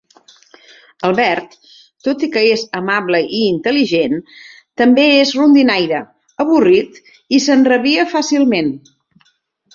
[1.09, 1.51] El Bert,
[2.07, 4.17] tot i que és amable i intel·ligent,
[4.83, 6.01] també és rondinaire,
[6.47, 6.99] avorrit
[7.39, 8.75] i s'enrabia fàcilment.